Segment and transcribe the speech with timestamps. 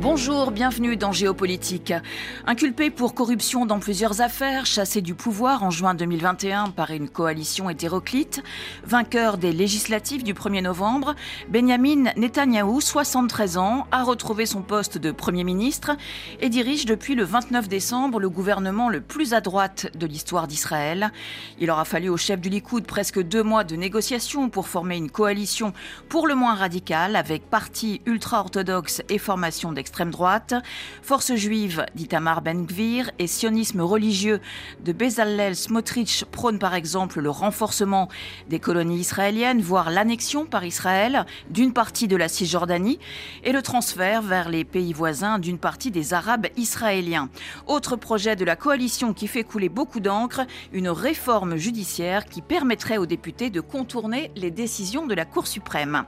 [0.00, 1.92] Bonjour, bienvenue dans Géopolitique.
[2.46, 7.68] Inculpé pour corruption dans plusieurs affaires, chassé du pouvoir en juin 2021 par une coalition
[7.68, 8.42] hétéroclite,
[8.82, 11.14] vainqueur des législatives du 1er novembre,
[11.50, 15.90] Benjamin Netanyahou, 73 ans, a retrouvé son poste de Premier ministre
[16.40, 21.12] et dirige depuis le 29 décembre le gouvernement le plus à droite de l'histoire d'Israël.
[21.58, 25.10] Il aura fallu au chef du Likoud presque deux mois de négociations pour former une
[25.10, 25.74] coalition
[26.08, 30.54] pour le moins radicale avec partis ultra-orthodoxes et formations d'extrême extrême droite,
[31.02, 34.40] force juive d'Itamar Ben-Gvir et sionisme religieux
[34.84, 38.08] de Bezalel Smotrich prônent par exemple le renforcement
[38.48, 43.00] des colonies israéliennes, voire l'annexion par Israël d'une partie de la Cisjordanie
[43.42, 47.28] et le transfert vers les pays voisins d'une partie des Arabes israéliens.
[47.66, 52.98] Autre projet de la coalition qui fait couler beaucoup d'encre, une réforme judiciaire qui permettrait
[52.98, 56.04] aux députés de contourner les décisions de la Cour suprême.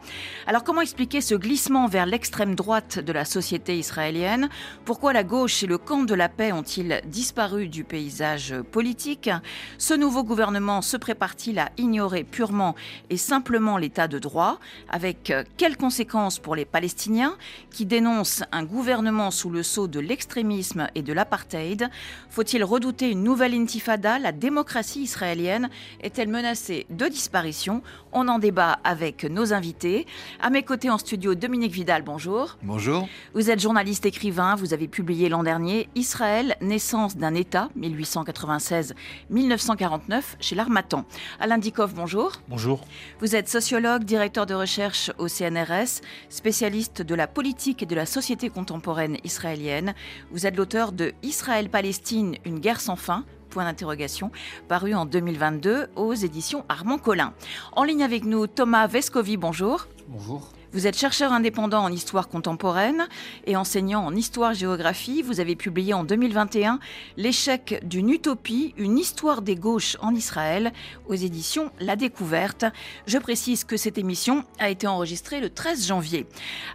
[0.46, 4.48] Alors comment expliquer ce glissement vers l'extrême droite de la société israélienne.
[4.84, 9.30] Pourquoi la gauche et le camp de la paix ont-ils disparu du paysage politique?
[9.78, 12.74] Ce nouveau gouvernement se prépare-t-il à ignorer purement
[13.10, 14.58] et simplement l'état de droit?
[14.88, 17.36] Avec quelles conséquences pour les Palestiniens
[17.70, 21.88] qui dénoncent un gouvernement sous le sceau de l'extrémisme et de l'apartheid?
[22.30, 24.18] Faut-il redouter une nouvelle intifada?
[24.18, 25.70] La démocratie israélienne
[26.02, 27.82] est-elle menacée de disparition?
[28.12, 30.06] On en débat avec nos invités.
[30.40, 32.58] À mes côtés en studio, Dominique Vidal, bonjour.
[32.62, 33.08] Bonjour.
[33.34, 40.56] Vous êtes journaliste écrivain, vous avez publié l'an dernier Israël, naissance d'un État, 1896-1949, chez
[40.56, 41.04] l'Armatan.
[41.38, 42.32] Alain Dikoff, bonjour.
[42.48, 42.80] Bonjour.
[43.20, 48.04] Vous êtes sociologue, directeur de recherche au CNRS, spécialiste de la politique et de la
[48.04, 49.94] société contemporaine israélienne.
[50.32, 54.32] Vous êtes l'auteur de Israël-Palestine, une guerre sans fin, point d'interrogation,
[54.66, 57.32] paru en 2022 aux éditions Armand Collin.
[57.76, 59.86] En ligne avec nous, Thomas Vescovi, bonjour.
[60.08, 60.50] Bonjour.
[60.72, 63.06] Vous êtes chercheur indépendant en histoire contemporaine
[63.46, 65.20] et enseignant en histoire-géographie.
[65.20, 66.78] Vous avez publié en 2021
[67.18, 70.72] L'échec d'une utopie, une histoire des gauches en Israël
[71.08, 72.64] aux éditions La Découverte.
[73.06, 76.26] Je précise que cette émission a été enregistrée le 13 janvier.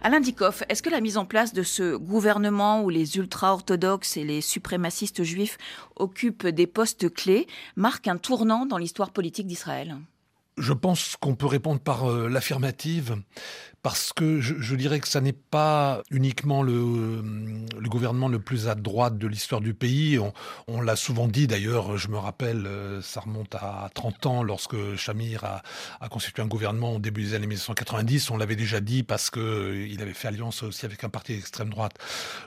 [0.04, 4.22] Alain Dikoff, est-ce que la mise en place de ce gouvernement où les ultra-orthodoxes et
[4.22, 5.58] les suprémacistes juifs
[5.96, 9.98] occupent des postes clés marque un tournant dans l'histoire politique d'Israël?
[10.58, 13.16] Je pense qu'on peut répondre par euh, l'affirmative,
[13.88, 17.22] parce que je, dirais que ça n'est pas uniquement le, euh,
[17.80, 20.18] le, gouvernement le plus à droite de l'histoire du pays.
[20.66, 24.76] On, l'a souvent dit d'ailleurs, je me rappelle, euh, ça remonte à 30 ans lorsque
[24.96, 25.42] Shamir
[26.02, 28.30] a, constitué un gouvernement au début des années 1990.
[28.30, 31.70] On l'avait déjà dit parce que il avait fait alliance aussi avec un parti d'extrême
[31.70, 31.94] droite.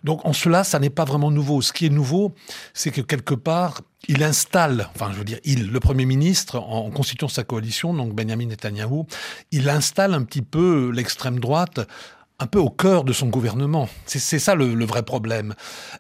[0.03, 1.63] Donc en cela, ça n'est pas vraiment nouveau.
[1.63, 2.35] Ce qui est nouveau,
[2.75, 6.90] c'est que quelque part, il installe, enfin je veux dire, il, le Premier ministre, en,
[6.90, 9.06] constituant sa coalition, donc Benjamin Netanyahou,
[9.52, 11.80] il installe un petit peu l'extrême droite
[12.42, 13.88] un peu au cœur de son gouvernement.
[14.08, 15.53] C'est ça le, vrai problème.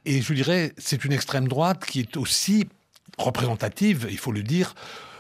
[0.05, 2.67] Et je dirais, c'est une extrême droite qui est aussi
[3.19, 4.73] représentative, il faut le dire,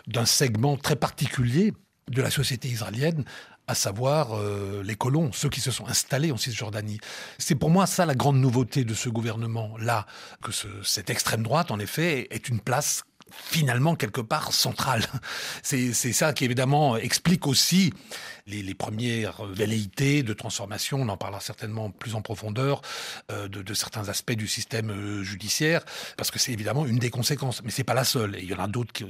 [0.07, 1.73] d'un segment très particulier
[2.09, 3.23] de la société israélienne,
[3.67, 6.99] à savoir euh, les colons, ceux qui se sont installés en Cisjordanie.
[7.37, 10.07] C'est pour moi ça la grande nouveauté de ce gouvernement-là,
[10.41, 15.03] que ce, cette extrême droite, en effet, est une place finalement quelque part centrale.
[15.63, 17.93] C'est ça qui évidemment explique aussi
[18.47, 22.81] les, les, premières velléités de transformation, on en parlera certainement plus en profondeur,
[23.31, 25.83] euh, de, de, certains aspects du système euh, judiciaire,
[26.17, 28.53] parce que c'est évidemment une des conséquences, mais c'est pas la seule, et il y
[28.53, 29.05] en a d'autres qui,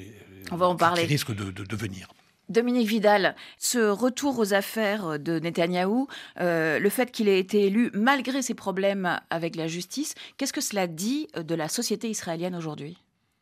[0.51, 1.03] on va en parler.
[1.03, 2.09] qui risquent de, de, de venir.
[2.49, 6.07] Dominique Vidal, ce retour aux affaires de Netanyahou,
[6.41, 10.59] euh, le fait qu'il ait été élu malgré ses problèmes avec la justice, qu'est-ce que
[10.59, 12.97] cela dit de la société israélienne aujourd'hui?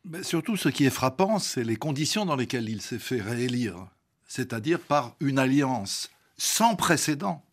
[0.09, 3.87] Mais Surtout, ce qui est frappant, c'est les conditions dans lesquelles il s'est fait réélire,
[4.27, 7.45] c'est-à-dire par une alliance sans précédent,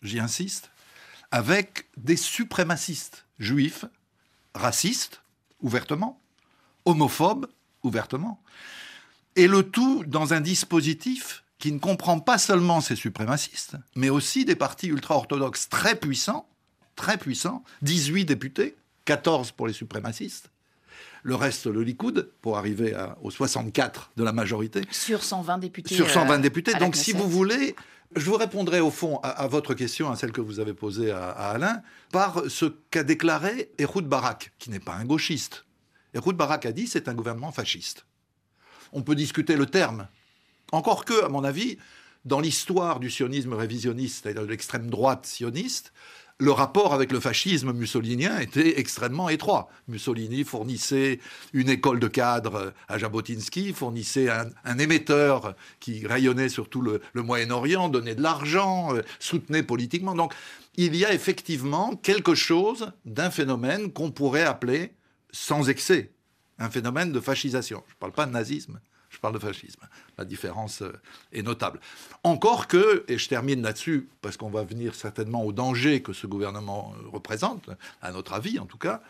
[0.00, 0.70] j'y insiste,
[1.32, 3.84] avec des suprémacistes juifs,
[4.54, 5.22] racistes,
[5.60, 6.20] ouvertement,
[6.84, 7.48] homophobes,
[7.82, 8.40] ouvertement,
[9.34, 14.44] et le tout dans un dispositif qui ne comprend pas seulement ces suprémacistes, mais aussi
[14.44, 16.48] des partis ultra-orthodoxes très puissants,
[16.94, 20.50] très puissants, 18 députés, 14 pour les suprémacistes,
[21.24, 24.82] le reste le Likoud pour arriver à, aux 64 de la majorité.
[24.92, 25.94] Sur 120 députés.
[25.94, 26.76] Sur 120 députés.
[26.76, 27.74] Euh, Donc si vous voulez,
[28.14, 31.10] je vous répondrai au fond à, à, votre question, à celle que vous avez posée
[31.10, 31.82] à, à Alain,
[32.12, 35.64] par ce qu'a déclaré Ehud Barak, qui n'est pas un gauchiste.
[36.14, 38.06] Ehud Barak a dit c'est un gouvernement fasciste
[38.94, 40.08] on peut discuter le terme.
[40.72, 41.76] Encore que, à mon avis,
[42.24, 45.92] dans l'histoire du sionisme révisionniste, c'est-à-dire de l'extrême droite sioniste,
[46.40, 49.68] le rapport avec le fascisme mussolinien était extrêmement étroit.
[49.86, 51.20] Mussolini fournissait
[51.52, 57.88] une école de cadres à Jabotinsky, fournissait un, émetteur qui rayonnait sur tout le, Moyen-Orient,
[57.88, 60.14] donnait de l'argent, euh, soutenait politiquement.
[60.14, 60.34] Donc
[60.76, 64.92] il y a effectivement quelque chose d'un phénomène qu'on pourrait appeler,
[65.30, 66.10] sans excès,
[66.58, 67.84] un phénomène de fascisation.
[67.86, 68.80] Je ne parle pas de nazisme,
[69.24, 69.80] je parle de fascisme.
[70.18, 70.92] La différence euh,
[71.32, 71.80] est notable.
[72.24, 76.26] Encore que, et je termine là-dessus, parce qu'on va venir certainement au danger que ce
[76.26, 77.70] gouvernement euh, représente,
[78.02, 79.02] à notre avis en tout cas,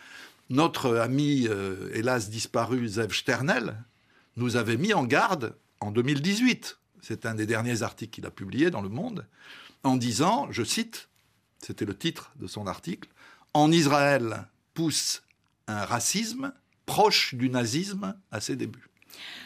[0.49, 3.75] notre ami, euh, hélas disparu, Zev Sternel,
[4.37, 6.77] nous avait mis en garde en 2018.
[7.01, 9.25] C'est un des derniers articles qu'il a publié dans Le Monde,
[9.83, 11.09] en disant, je cite,
[11.59, 13.09] c'était le titre de son article,
[13.53, 15.23] En Israël pousse
[15.67, 16.53] un racisme
[16.85, 18.89] proche du nazisme à ses débuts.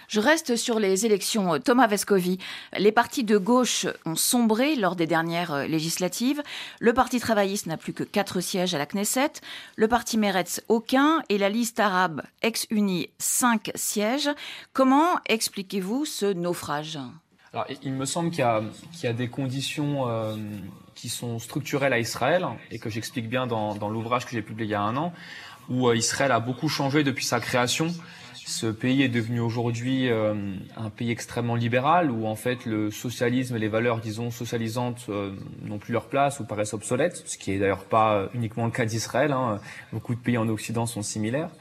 [0.07, 1.59] Je reste sur les élections.
[1.59, 2.39] Thomas Vescovi,
[2.77, 6.41] les partis de gauche ont sombré lors des dernières euh, législatives.
[6.79, 9.33] Le Parti travailliste n'a plus que quatre sièges à la Knesset,
[9.75, 14.29] le Parti Meretz aucun et la liste arabe ex-unie cinq sièges.
[14.73, 16.97] Comment expliquez-vous ce naufrage?
[17.83, 18.45] Il me semble qu'il
[19.03, 20.35] y, a des conditions euh,
[20.99, 24.71] qui sont structurelles à Israël et que j'explique bien dans, l'ouvrage que j'ai publié il
[24.71, 25.13] y a un an,
[25.69, 27.87] où euh, Israël a beaucoup changé depuis sa création.
[28.33, 30.33] Ce pays est devenu aujourd'hui euh,
[30.75, 35.31] un pays extrêmement libéral où en fait le socialisme et les valeurs, disons, socialisantes euh,
[35.61, 38.85] n'ont plus leur place ou paraissent obsolètes, ce qui est d'ailleurs pas uniquement le cas
[38.85, 39.31] d'Israël.
[39.31, 39.59] Hein.
[39.93, 41.51] Beaucoup de pays en Occident sont similaires.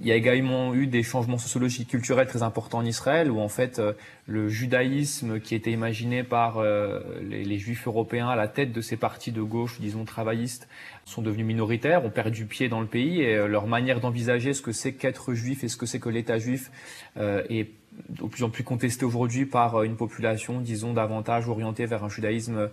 [0.00, 3.48] Il y a également eu des changements sociologiques culturels très importants en Israël, où en
[3.48, 3.80] fait
[4.28, 8.96] le judaïsme qui était imaginé par euh, les, juifs européens à la tête de ces
[8.96, 10.68] partis de gauche, disons travaillistes,
[11.04, 14.62] sont devenus minoritaires, ont perdu pied dans le pays, et euh, leur manière d'envisager ce
[14.62, 16.70] que c'est qu'être juif et ce que c'est que l'État juif
[17.16, 17.70] est
[18.08, 22.70] de plus en plus contestée aujourd'hui par une population, disons, davantage orientée vers un judaïsme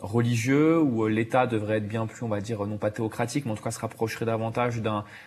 [0.00, 3.52] religieux où euh, l'État devrait être bien plus, on va dire, non pas théocratique, mais
[3.52, 4.80] en tout cas se rapprocherait davantage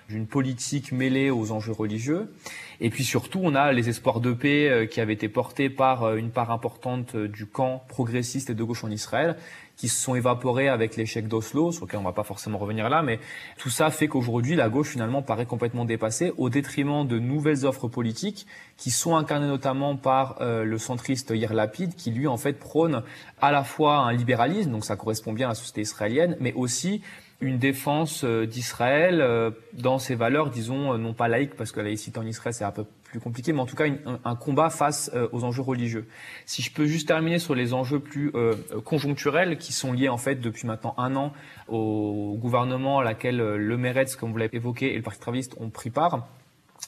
[0.09, 2.31] d'une politique mêlée aux enjeux religieux.
[2.79, 6.03] Et puis surtout, on a les espoirs de paix euh, qui avaient été portés par
[6.03, 9.35] euh, une part importante du camp progressiste et de gauche en Israël,
[9.81, 13.01] qui se sont évaporés avec l'échec d'Oslo, sur lequel on va pas forcément revenir là,
[13.01, 13.19] mais
[13.57, 17.87] tout ça fait qu'aujourd'hui, la gauche finalement paraît complètement dépassée au détriment de nouvelles offres
[17.87, 18.45] politiques
[18.77, 23.01] qui sont incarnées notamment par euh, le centriste Yair Lapid, qui lui en fait prône
[23.41, 27.01] à la fois un libéralisme, donc ça correspond bien à la société israélienne, mais aussi
[27.39, 31.85] une défense euh, d'Israël euh, dans ses valeurs, disons, non pas laïques, parce que la
[31.85, 33.85] laïcité en Israël, c'est un peu plus compliqué, mais en tout cas
[34.23, 36.07] un, combat face euh, aux enjeux religieux.
[36.45, 38.55] Si je peux juste terminer sur les enjeux plus euh,
[38.85, 41.33] conjoncturels qui sont liés en fait depuis maintenant un an
[41.67, 45.55] au gouvernement à laquelle euh, le Meretz, comme vous l'avez évoqué, et le Parti travailliste
[45.59, 46.25] ont pris part,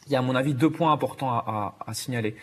[0.08, 2.36] il y a à mon avis deux points importants à, signaler.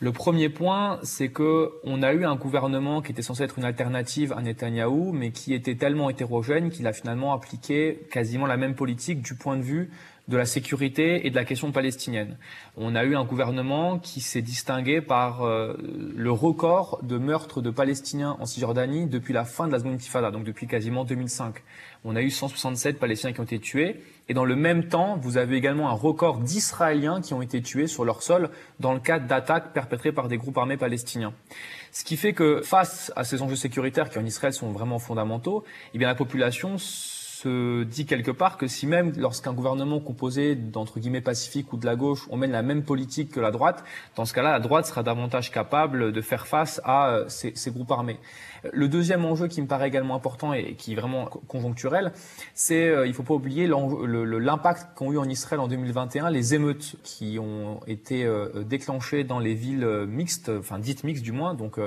[0.00, 3.64] Le premier point, c'est que on a eu un gouvernement qui était censé être une
[3.64, 8.74] alternative à Netanyahou, mais qui était tellement hétérogène qu'il a finalement appliqué quasiment la même
[8.74, 9.90] politique du point de vue
[10.28, 12.36] de la sécurité et de la question palestinienne.
[12.76, 15.74] On a eu un gouvernement qui s'est distingué par euh,
[16.14, 20.30] le record de meurtres de Palestiniens en Cisjordanie depuis la fin de la Seconde Intifada,
[20.30, 21.56] donc depuis quasiment 2005.
[22.04, 24.00] On a eu 167 Palestiniens qui ont été tués.
[24.28, 27.88] Et dans le même temps, vous avez également un record d'Israéliens qui ont été tués
[27.88, 31.34] sur leur sol dans le cadre d'attaques perpétrées par des groupes armés palestiniens.
[31.90, 35.64] Ce qui fait que face à ces enjeux sécuritaires qui en Israël sont vraiment fondamentaux,
[35.94, 36.76] eh bien la population
[37.42, 41.86] se dit quelque part que si même lorsqu'un gouvernement composé d'entre guillemets pacifique ou de
[41.86, 43.82] la gauche, on mène la même politique que la droite,
[44.16, 47.70] dans ce cas-là, la droite sera davantage capable de faire face à euh, ces, ces
[47.70, 48.18] groupes armés.
[48.70, 52.12] Le deuxième enjeu qui me paraît également important et qui est vraiment conjoncturel,
[52.54, 56.96] c'est, euh, il faut pas oublier l'impact qu'ont eu en Israël en 2021 les émeutes
[57.02, 61.78] qui ont été euh, déclenchées dans les villes mixtes, enfin dites mixtes du moins, donc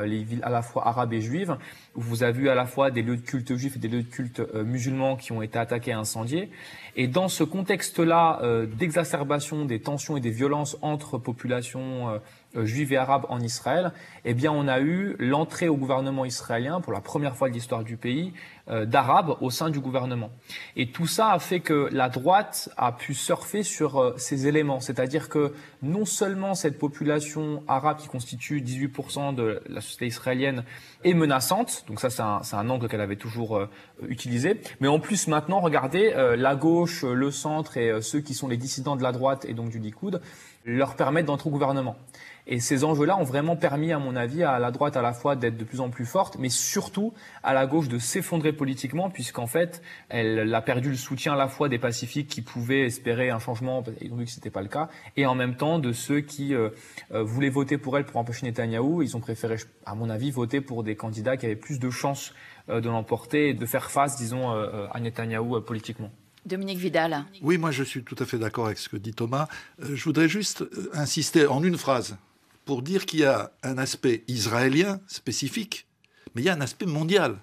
[0.00, 1.56] les villes à la fois arabes et juives,
[1.96, 4.02] où vous avez vu à la fois des lieux de culte juifs et des lieux
[4.02, 6.50] de culte musulmans qui ont été attaqués et incendiés.
[6.96, 12.20] Et dans ce contexte-là euh, d'exacerbation des tensions et des violences entre populations
[12.56, 13.92] euh, euh, juives et arabes en Israël,
[14.24, 17.84] eh bien, on a eu l'entrée au gouvernement israélien pour la première fois de l'histoire
[17.84, 18.32] du pays
[18.68, 20.30] euh, d'arabes au sein du gouvernement.
[20.76, 24.80] Et tout ça a fait que la droite a pu surfer sur euh, ces éléments,
[24.80, 30.64] c'est-à-dire que non seulement cette population arabe qui constitue 18% de la société israélienne
[31.04, 33.60] est menaçante, donc ça c'est un, un, angle qu'elle avait toujours
[34.08, 38.56] utilisé, mais en plus maintenant, regardez, la gauche, le centre et ceux qui sont les
[38.56, 40.20] dissidents de la droite et donc du Likoud
[40.64, 41.96] leur permettre d'entrer au gouvernement.
[42.46, 45.36] Et ces enjeux-là ont vraiment permis, à mon avis, à la droite à la fois
[45.36, 47.12] d'être de plus en plus forte, mais surtout
[47.44, 51.46] à la gauche de s'effondrer politiquement, puisqu'en fait, elle a perdu le soutien à la
[51.46, 54.68] fois des pacifiques qui pouvaient espérer un changement, ils ont vu que c'était pas le
[54.68, 56.70] cas, et en même temps de ceux qui euh,
[57.12, 59.02] euh, voulaient voter pour elle pour empêcher Netanyahou.
[59.02, 59.56] Ils ont préféré,
[59.86, 62.34] à mon avis, voter pour des candidats qui avaient plus de chances
[62.68, 66.10] euh, de l'emporter et de faire face, disons, à Netanyahou politiquement.
[66.44, 67.24] Dominique Vidal.
[67.40, 69.46] Oui, moi je suis tout à fait d'accord avec ce que dit Thomas.
[69.78, 72.16] je voudrais juste insister en une phrase
[72.64, 75.86] pour dire qu'il y a un aspect israélien spécifique,
[76.34, 77.38] mais il y a un aspect mondial.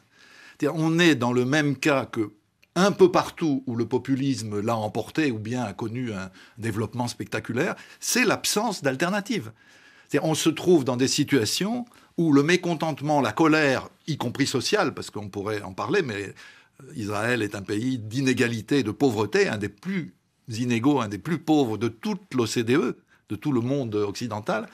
[0.63, 2.33] on est dans le même cas que
[2.75, 7.75] un peu partout où le populisme l'a emporté ou bien a connu un développement spectaculaire,
[7.99, 9.51] c'est l'absence d'alternative.
[10.21, 11.85] On se trouve dans des situations
[12.17, 16.33] où le mécontentement, la colère, y compris sociale, parce qu'on pourrait en parler, mais
[16.95, 20.13] Israël est un pays d'inégalité, de pauvreté, un des plus
[20.49, 22.95] inégaux, un des plus pauvres de toute l'OCDE,
[23.29, 24.67] de tout le monde occidental.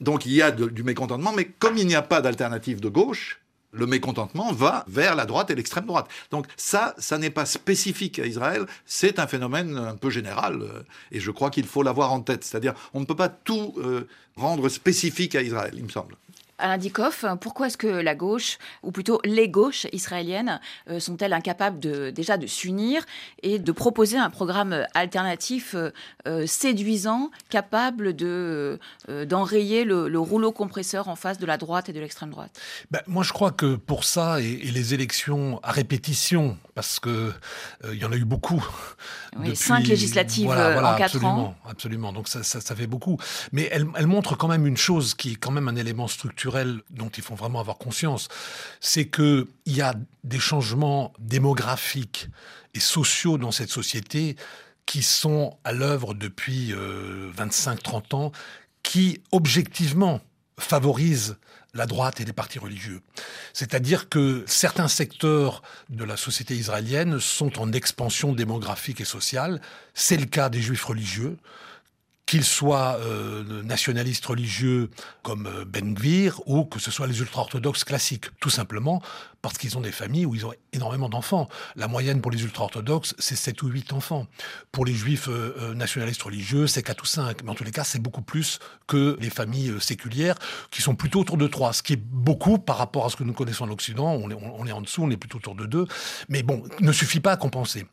[0.00, 3.40] Donc il y a du mécontentement, mais comme il n'y a pas d'alternative de gauche,
[3.72, 6.08] le mécontentement va vers la droite et l'extrême droite.
[6.30, 10.82] Donc ça, ça n'est pas spécifique à Israël, c'est un phénomène un peu général, euh,
[11.12, 12.44] et je crois qu'il faut l'avoir en tête.
[12.44, 16.16] C'est-à-dire, on ne peut pas tout euh, rendre spécifique à Israël, il me semble.
[16.58, 20.60] Alain Dikoff, pourquoi est-ce que la gauche, ou plutôt les gauches israéliennes,
[20.90, 23.04] euh, sont-elles incapables de, déjà de s'unir
[23.42, 25.90] et de proposer un programme alternatif euh,
[26.26, 32.00] euh, séduisant, capable de, d'enrayer le, rouleau compresseur en face de la droite et de
[32.00, 32.60] l'extrême droite?
[32.90, 37.32] Ben, Moi, je crois que pour ça, et, les élections à répétition, parce qu'il
[37.92, 38.66] il y en a eu beaucoup.
[39.38, 40.54] Oui, cinq législatives en
[40.96, 41.56] quatre absolument, ans.
[41.68, 43.16] Absolument, donc ça, ça, fait beaucoup.
[43.52, 46.47] Mais elle, elle montre quand même une chose qui est quand même un élément structurel
[46.90, 48.28] dont il faut vraiment avoir conscience,
[48.80, 52.28] c'est qu'il y a des changements démographiques
[52.74, 54.36] et sociaux dans cette société
[54.86, 58.32] qui sont à l'œuvre depuis 25-30 euh, ans,
[58.82, 60.20] qui objectivement
[60.58, 61.36] favorisent
[61.74, 63.02] la droite et les partis religieux.
[63.52, 69.60] C'est-à-dire que certains secteurs de la société israélienne sont en expansion démographique et sociale.
[69.94, 71.36] C'est le cas des juifs religieux
[72.28, 74.90] qu'ils soient euh, nationalistes religieux
[75.22, 79.00] comme euh, Ben Gvir ou que ce soit les ultra-orthodoxes classiques, tout simplement
[79.40, 81.48] parce qu'ils ont des familles où ils ont énormément d'enfants.
[81.74, 84.26] La moyenne pour les ultra-orthodoxes, c'est 7 ou 8 enfants.
[84.72, 87.42] Pour les juifs euh, nationalistes religieux, c'est 4 ou 5.
[87.44, 90.34] Mais en tous les cas, c'est beaucoup plus que les familles séculières
[90.70, 93.24] qui sont plutôt autour de 3, ce qui est beaucoup par rapport à ce que
[93.24, 94.12] nous connaissons en Occident.
[94.12, 95.86] On est, on est en dessous, on est plutôt autour de 2.
[96.28, 97.86] Mais bon, ne suffit pas à compenser.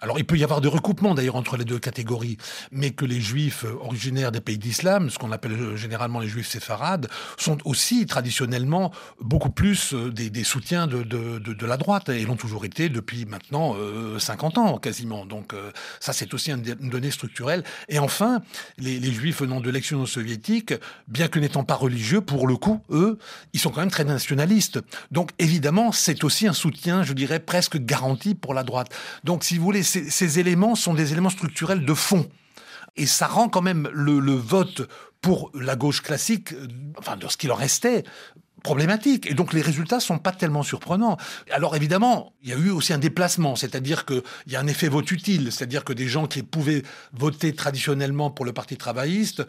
[0.00, 2.38] Alors il peut y avoir des recoupements d'ailleurs entre les deux catégories,
[2.72, 6.28] mais que les juifs euh, originaires des pays d'islam, ce qu'on appelle euh, généralement les
[6.28, 12.24] juifs séfarades, sont aussi traditionnellement beaucoup plus euh, des, soutiens de, de, la droite, et
[12.24, 13.76] l'ont toujours été depuis maintenant
[14.18, 15.26] 50 ans quasiment.
[15.26, 15.54] Donc
[16.00, 17.62] ça c'est aussi une donnée structurelle.
[17.88, 18.40] Et enfin,
[18.78, 20.74] les, les juifs venant de l'ex-Union soviétique,
[21.06, 23.18] bien que n'étant pas religieux, pour le coup, eux,
[23.52, 24.80] ils sont quand même très nationalistes.
[25.10, 28.88] Donc évidemment, c'est aussi un soutien, je dirais, presque garanti pour la droite.
[29.24, 32.28] Donc si vous voulez, ces, éléments sont des éléments structurels de fond.
[32.96, 34.88] Et ça rend quand même le, vote
[35.20, 36.54] pour la gauche classique,
[36.98, 38.04] enfin de ce qu'il en restait,
[38.62, 39.30] problématique.
[39.30, 41.16] Et donc les résultats sont pas tellement surprenants.
[41.50, 44.88] Alors évidemment, il y a eu aussi un déplacement, c'est-à-dire qu'il y a un effet
[44.88, 46.82] vote utile, c'est-à-dire que des gens qui pouvaient
[47.12, 49.44] voter traditionnellement pour le Parti travailliste,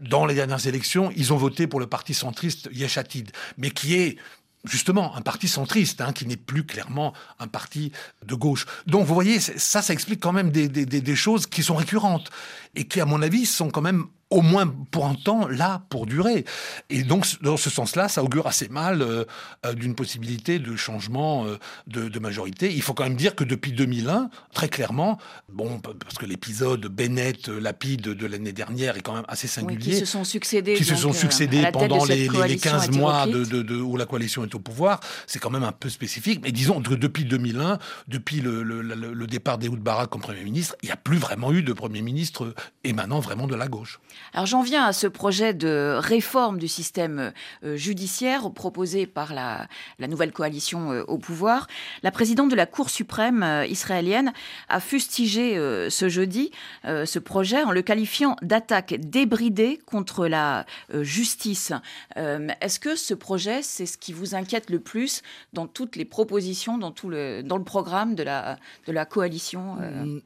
[0.00, 4.16] dans les dernières élections, ils ont voté pour le parti centriste Yeshatid, mais qui est
[4.64, 7.92] justement un parti centriste, hein, qui n'est plus clairement un parti
[8.24, 8.66] de gauche.
[8.86, 12.30] Donc vous voyez, ça, ça explique quand même des, des, choses qui sont récurrentes
[12.74, 16.06] et qui, à mon avis, sont quand même au moins pour un temps là pour
[16.06, 16.44] durer.
[16.88, 19.24] Et donc dans ce sens-là, ça augure assez mal euh,
[19.66, 22.72] euh, d'une possibilité de changement euh, de, majorité.
[22.72, 25.18] Il faut quand même dire que depuis 2001, très clairement,
[25.48, 29.92] bon parce que l'épisode Bennett Lapide de l'année dernière est quand même assez singulier.
[29.92, 30.74] qui se sont succédés.
[30.74, 34.54] Qui se sont succédés pendant les, les, 15 mois de, de, où la coalition est
[34.54, 35.00] au pouvoir.
[35.26, 36.40] C'est quand même un peu spécifique.
[36.42, 40.76] Mais disons que depuis 2001, depuis le, le, le départ d'Ehud Barak comme Premier ministre,
[40.82, 43.98] il n'y a plus vraiment eu de Premier ministre émanant vraiment de la gauche.
[44.32, 47.32] Alors j'en viens à ce projet de réforme du système
[47.64, 49.66] euh, judiciaire proposé par la,
[50.06, 51.66] nouvelle coalition euh, au pouvoir.
[52.02, 54.32] La présidente de la Cour suprême euh, israélienne
[54.68, 55.56] a fustigé
[55.90, 56.50] ce jeudi
[56.84, 61.72] ce projet en le qualifiant d'attaque débridée contre la justice.
[62.16, 65.22] Est-ce que ce projet, c'est ce qui vous inquiète le plus
[65.52, 69.76] dans toutes les propositions, dans, le programme de la, de la coalition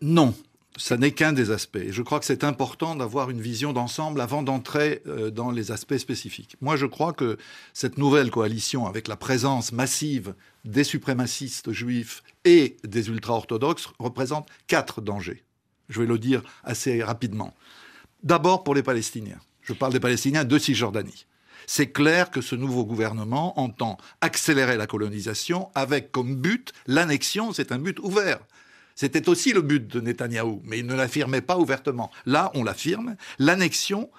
[0.00, 0.34] Non
[0.76, 1.78] ça n'est qu'un des aspects.
[1.90, 5.96] je crois que c'est important d'avoir une vision d'ensemble avant d'entrer euh, dans les aspects
[5.96, 6.56] spécifiques.
[6.60, 7.38] Moi, je crois que
[7.72, 15.00] cette nouvelle coalition, avec la présence massive des suprémacistes juifs et des ultra-orthodoxes, représente quatre
[15.00, 15.44] dangers.
[15.88, 17.54] Je vais le dire assez rapidement.
[18.22, 19.40] D'abord pour les Palestiniens.
[19.62, 21.26] Je parle des Palestiniens de Cisjordanie.
[21.66, 27.72] C'est clair que ce nouveau gouvernement entend accélérer la colonisation avec comme but l'annexion, c'est
[27.72, 28.40] un but ouvert.
[28.94, 32.10] C'était aussi le but de Netanyahou, mais il ne l'affirmait pas ouvertement.
[32.26, 34.10] Là, on l'affirme, l'annexion,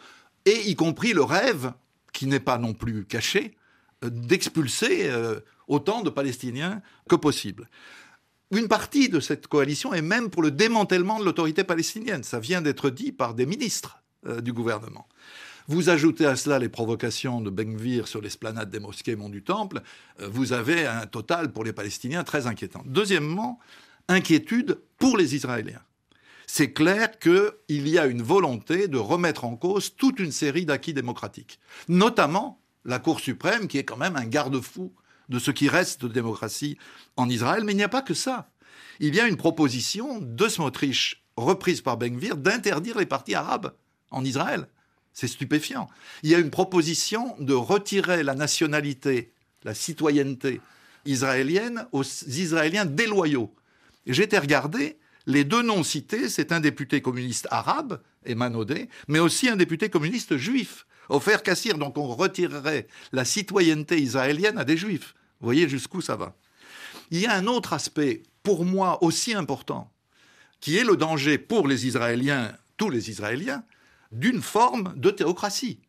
[0.45, 1.73] et y compris le rêve,
[2.13, 3.55] qui n'est pas non plus caché,
[4.03, 7.69] euh, d'expulser euh, autant de Palestiniens que possible.
[8.51, 12.23] Une partie de cette coalition est même pour le démantèlement de l'autorité palestinienne.
[12.23, 15.07] Ça vient d'être dit par des ministres euh, du gouvernement.
[15.67, 19.81] Vous ajoutez à cela les provocations de Benvir sur l'esplanade des mosquées Mont du Temple,
[20.19, 22.83] vous avez un total pour les Palestiniens très inquiétant.
[22.85, 23.59] Deuxièmement,
[24.07, 25.81] inquiétude pour les Israéliens.
[26.47, 30.93] C'est clair qu'il y a une volonté de remettre en cause toute une série d'acquis
[30.93, 34.93] démocratiques, notamment la Cour suprême, qui est quand même un garde-fou
[35.29, 36.77] de ce qui reste de démocratie
[37.17, 37.63] en Israël.
[37.63, 38.49] Mais il n'y a pas que ça.
[38.99, 43.73] Il y a une proposition de Smotrich, reprise par Benvir, d'interdire les partis arabes
[44.11, 44.67] en Israël.
[45.13, 45.89] C'est stupéfiant.
[46.23, 49.33] Il y a une proposition de retirer la nationalité,
[49.63, 50.61] la citoyenneté
[51.05, 53.53] israélienne aux Israéliens déloyaux.
[54.07, 59.49] J'ai été regarder, les deux noms cités, c'est un député communiste arabe, Emanodé, mais aussi
[59.49, 61.77] un député communiste juif, Ofer Kassir.
[61.77, 65.15] Donc on retirerait la citoyenneté israélienne à des juifs.
[65.39, 66.35] Vous voyez jusqu'où ça va.
[67.11, 69.91] Il y a un autre aspect, pour moi aussi important,
[70.59, 73.63] qui est le danger pour les Israéliens, tous les Israéliens,
[74.11, 75.79] d'une forme de théocratie.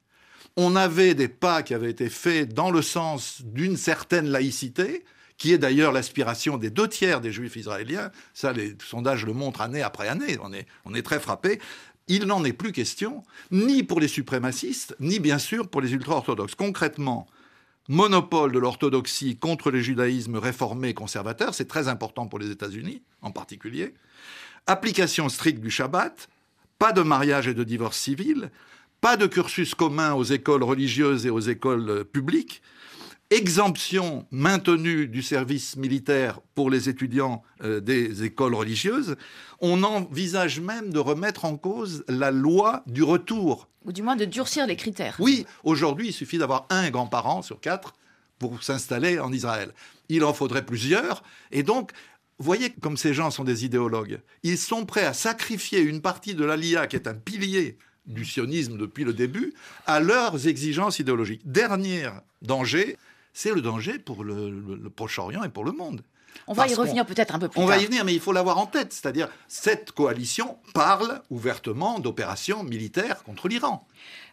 [0.56, 5.04] On avait des pas qui avaient été faits dans le sens d'une certaine laïcité,
[5.38, 8.10] qui est d'ailleurs l'aspiration des deux tiers des juifs israéliens.
[8.34, 10.38] Ça, les sondages le montrent année après année.
[10.84, 11.60] On est, très frappé.
[12.08, 16.54] Il n'en est plus question, ni pour les suprémacistes, ni bien sûr pour les ultra-orthodoxes.
[16.54, 17.26] Concrètement,
[17.88, 23.32] monopole de l'orthodoxie contre le judaïsme réformé conservateur, c'est très important pour les États-Unis en
[23.32, 23.94] particulier.
[24.66, 26.28] Application stricte du Shabbat,
[26.78, 28.50] pas de mariage et de divorce civil,
[29.00, 32.62] pas de cursus commun aux écoles religieuses et aux écoles publiques,
[33.30, 39.16] exemption maintenue du service militaire pour les étudiants euh, des écoles religieuses,
[39.60, 43.68] on envisage même de remettre en cause la loi du retour.
[43.84, 45.16] Ou du moins de durcir les critères.
[45.18, 47.94] Oui, aujourd'hui, il suffit d'avoir un grand-parent sur quatre
[48.38, 49.72] pour s'installer en Israël.
[50.08, 51.92] Il en faudrait plusieurs, et donc
[52.38, 54.20] voyez comme ces gens sont des idéologues.
[54.42, 58.76] Ils sont prêts à sacrifier une partie de l'ALIA, qui est un pilier du sionisme
[58.76, 59.52] depuis le début,
[59.86, 61.42] à leurs exigences idéologiques.
[61.44, 62.08] Dernier
[62.42, 62.96] danger,
[63.36, 66.00] c'est le danger pour le, Proche-Orient et pour le monde.
[66.46, 67.64] On va y revenir peut-être un peu plus tard.
[67.64, 68.94] On va y venir, mais il faut l'avoir en tête.
[68.94, 73.86] C'est-à-dire, cette coalition parle ouvertement d'opérations militaires contre l'Iran.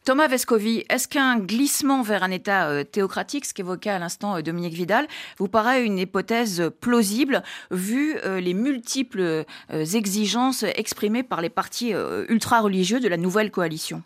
[0.06, 4.42] Thomas Vescovi, est-ce qu'un glissement vers un État euh, théocratique, ce qu'évoquait à l'instant euh,
[4.42, 11.50] Dominique Vidal, vous paraît une hypothèse plausible vu euh, les multiples exigences exprimées par les
[11.50, 11.94] partis
[12.30, 14.02] ultra-religieux de la nouvelle coalition?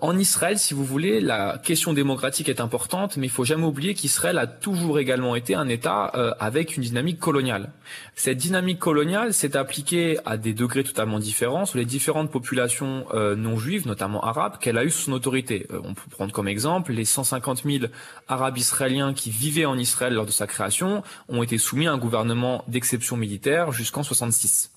[0.00, 3.94] En Israël, si vous voulez, la question démocratique est importante, mais il faut jamais oublier
[3.94, 7.72] qu'Israël a toujours également été un État euh, avec une dynamique coloniale.
[8.14, 13.34] Cette dynamique coloniale s'est appliquée à des degrés totalement différents sur les différentes populations euh,
[13.34, 15.66] non juives, notamment arabes, qu'elle a eu sous son autorité.
[15.72, 17.86] on peut prendre comme exemple les 150 000
[18.28, 21.98] Arabes israéliens qui vivaient en Israël lors de sa création ont été soumis à un
[21.98, 24.70] gouvernement d'exception militaire jusqu'en 66.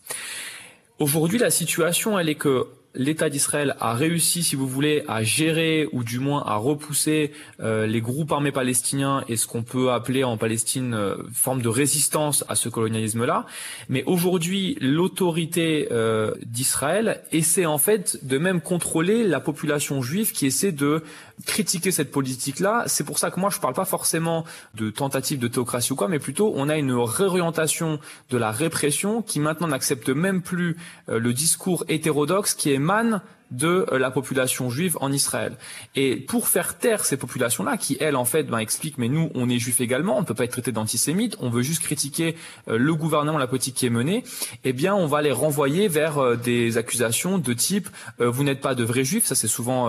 [0.97, 5.88] Aujourd'hui, la situation, elle est que l'État d'Israël a réussi, si vous voulez, à gérer
[5.91, 10.23] ou du moins à repousser euh, les groupes armés palestiniens et ce qu'on peut appeler
[10.23, 13.45] en Palestine euh, forme de résistance à ce colonialisme-là.
[13.89, 20.45] Mais aujourd'hui, l'autorité euh, d'Israël essaie en fait de même contrôler la population juive qui
[20.45, 21.03] essaie de
[21.45, 22.84] critiquer cette politique-là.
[22.88, 24.45] C'est pour ça que moi, je parle pas forcément
[24.76, 29.21] de tentative de théocratie ou quoi, mais plutôt on a une réorientation de la répression
[29.21, 34.97] qui maintenant n'accepte même plus le discours hétérodoxe qui émane de euh, la population juive
[35.01, 35.55] en Israël.
[35.95, 39.49] Et pour faire taire ces populations-là, qui elles en fait ben, expliquent mais nous on
[39.49, 42.36] est juifs également, on ne peut pas être traité d'antisémite, on veut juste critiquer
[42.67, 44.23] euh, le gouvernement, la politique qui est menée,
[44.63, 48.75] eh bien on va les renvoyer vers euh, des accusations de type vous n'êtes pas
[48.75, 49.88] de vrais juifs, ça c'est souvent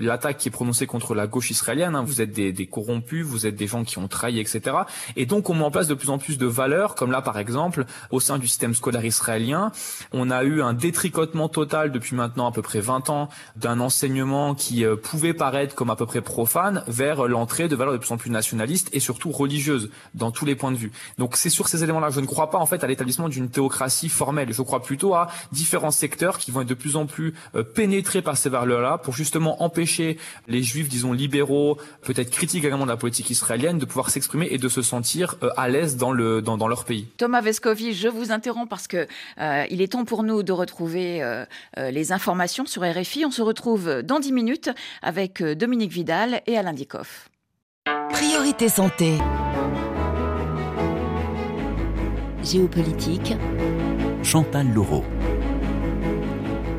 [0.00, 2.02] l'attaque qui est prononcée contre la gauche israélienne, hein.
[2.04, 4.76] vous êtes des, des, corrompus, vous êtes des gens qui ont trahi, etc.
[5.16, 7.38] Et donc on met en place de plus en plus de valeurs, comme là par
[7.38, 9.72] exemple au sein du système scolaire israélien,
[10.12, 14.54] on a eu un détricotement total depuis maintenant à peu près 20 ans d'un enseignement
[14.54, 18.12] qui euh, pouvait paraître comme à peu près profane vers l'entrée de valeurs de plus
[18.12, 20.92] en plus nationalistes et surtout religieuses dans tous les points de vue.
[21.18, 22.10] Donc c'est sur ces éléments-là.
[22.10, 24.52] Je ne crois pas en fait à l'établissement d'une théocratie formelle.
[24.52, 28.22] Je crois plutôt à différents secteurs qui vont être de plus en plus euh, pénétrés
[28.22, 32.96] par ces valeurs-là pour justement empêcher les juifs, disons libéraux, peut-être critiques également de la
[32.96, 36.68] politique israélienne, de pouvoir s'exprimer et de se sentir euh, à l'aise dans, le, dans
[36.68, 37.08] leur pays.
[37.16, 39.06] Thomas Vescovi, je vous interromps parce que
[39.70, 41.06] il est temps pour nous de retrouver
[41.76, 43.24] les informations sur sur RFI.
[43.24, 47.30] On se retrouve dans 10 minutes avec euh, Dominique Vidal et Alain Dicoff.
[48.10, 49.14] Priorité santé.
[52.44, 53.32] Géopolitique.
[54.22, 55.04] Chantal Laureau.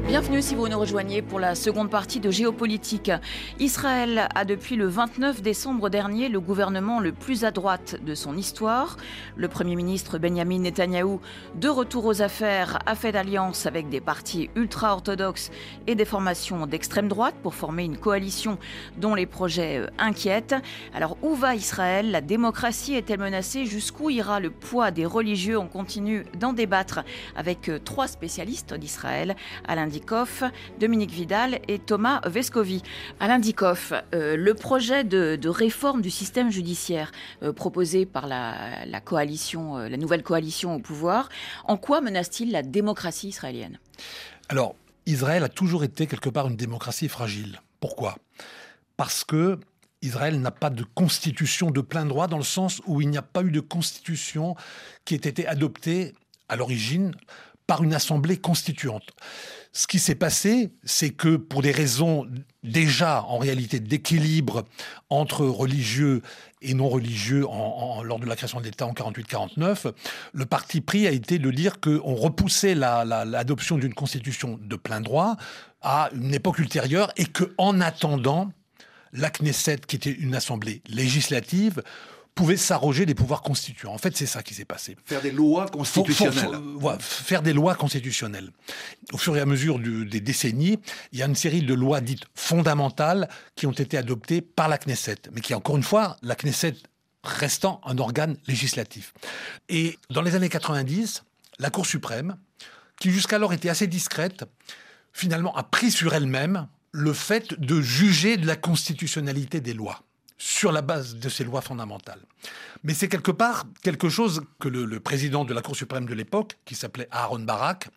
[0.08, 3.12] Bienvenue si vous nous rejoignez pour la seconde partie de Géopolitique.
[3.60, 8.38] Israël a depuis le 29 décembre dernier le gouvernement le plus à droite de son
[8.38, 8.96] histoire.
[9.36, 11.20] Le Premier ministre Benjamin Netanyahou,
[11.56, 15.52] de retour aux affaires, a fait alliance avec des partis ultra-orthodoxes
[15.88, 18.60] et des formations d'extrême droite pour former une coalition
[18.96, 20.56] dont les projets euh, inquiètent.
[20.96, 22.12] Alors où va Israël?
[22.12, 23.65] La démocratie est-elle menacée?
[23.65, 25.60] Jusqu'où ira le poids des religieux?
[25.60, 27.02] On continue d'en débattre
[27.36, 29.36] avec euh, trois spécialistes d'Israël.
[30.10, 32.81] Alain Dominique Vidal et Thomas Vescovi.
[33.19, 37.12] Alain Dikoff, euh, le projet de, réforme du système judiciaire
[37.43, 41.29] euh, proposé par la, euh, la nouvelle coalition au pouvoir,
[41.65, 43.79] en quoi menace-t-il la démocratie israélienne?
[44.49, 47.62] Alors, Israël a toujours été quelque part une démocratie fragile.
[47.79, 48.15] Pourquoi?
[48.97, 49.60] Parce que
[50.01, 53.23] Israël n'a pas de constitution de plein droit dans le sens où il n'y a
[53.23, 54.55] pas eu de constitution
[55.05, 56.13] qui ait été adoptée
[56.49, 57.13] à l'origine
[57.67, 59.12] par une assemblée constituante.
[59.73, 62.27] Ce qui s'est passé, c'est que pour des raisons
[62.63, 64.65] déjà en réalité d'équilibre
[65.10, 66.21] entre religieux
[66.62, 69.93] et non religieux lors de la création de l'État en 48-49,
[70.34, 75.38] le parti pris a été de dire qu'on repoussait l'adoption d'une constitution de plein droit
[75.82, 78.51] à une époque ultérieure et que en attendant,
[79.13, 81.82] la Knesset, qui était une assemblée législative,
[82.38, 83.93] pouvait s'arroger des pouvoirs constituants.
[83.93, 84.95] En fait, c'est ça qui s'est passé.
[85.04, 86.52] Faire des lois constitutionnelles.
[87.00, 88.52] faire des lois constitutionnelles.
[89.12, 90.80] Au fur et à mesure des décennies,
[91.12, 94.78] il y a une série de lois dites fondamentales qui ont été adoptées par la
[94.78, 96.76] Knesset, mais qui, encore une fois, la Knesset
[97.23, 99.13] restant un organe législatif.
[99.67, 101.23] Et dans les années 90,
[101.60, 102.38] la Cour suprême,
[103.00, 104.45] qui jusqu'alors était assez discrète,
[105.12, 110.04] finalement a pris sur elle-même le fait de juger de la constitutionnalité des lois
[110.38, 112.21] sur la base de ces lois fondamentales.
[112.84, 116.58] Mais c'est quelque part quelque chose que le, président de la Cour suprême de l'époque,
[116.65, 117.89] qui s'appelait Aaron Barak,